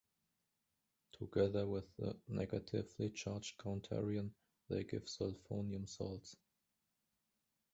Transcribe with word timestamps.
Together 1.11 1.67
with 1.67 1.85
a 1.99 2.15
negatively 2.27 3.11
charged 3.11 3.59
counterion, 3.59 4.31
they 4.67 4.83
give 4.83 5.03
sulfonium 5.05 5.87
salts. 5.87 6.35